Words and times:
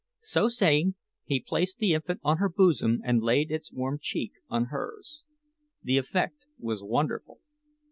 So 0.23 0.47
saying, 0.49 0.95
he 1.25 1.39
placed 1.39 1.77
the 1.77 1.93
infant 1.93 2.21
on 2.23 2.37
her 2.37 2.49
bosom 2.49 3.01
and 3.03 3.21
laid 3.21 3.51
its 3.51 3.71
warm 3.71 3.99
cheek 4.01 4.31
on 4.49 4.69
hers. 4.73 5.21
The 5.83 5.99
effect 5.99 6.47
was 6.57 6.81
wonderful. 6.83 7.37